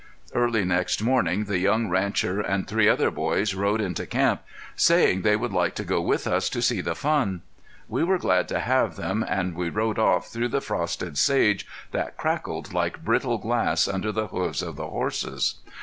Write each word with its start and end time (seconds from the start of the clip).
Early 0.33 0.65
next 0.65 1.03
morning 1.03 1.43
the 1.43 1.59
young 1.59 1.87
rancher 1.87 2.41
and 2.41 2.67
three 2.67 2.89
other 2.89 3.11
boys 3.11 3.53
rode 3.53 3.79
into 3.79 4.07
camp, 4.07 4.41
saying 4.75 5.21
they 5.21 5.35
would 5.35 5.53
like 5.53 5.75
to 5.75 5.83
go 5.83 6.01
with 6.01 6.25
us 6.25 6.49
to 6.49 6.61
see 6.63 6.81
the 6.81 6.95
fun. 6.95 7.43
We 7.87 8.03
were 8.03 8.17
glad 8.17 8.47
to 8.47 8.61
have 8.61 8.95
them, 8.95 9.23
and 9.29 9.53
we 9.55 9.69
rode 9.69 9.99
off 9.99 10.29
through 10.29 10.47
the 10.49 10.59
frosted 10.59 11.19
sage 11.19 11.67
that 11.91 12.17
crackled 12.17 12.73
like 12.73 13.03
brittle 13.05 13.37
glass 13.37 13.87
under 13.87 14.11
the 14.11 14.29
hoofs 14.29 14.63
of 14.63 14.75
the 14.75 14.87
horses. 14.87 15.59